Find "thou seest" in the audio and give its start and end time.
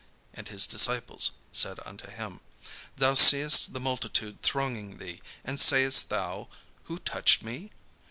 2.97-3.73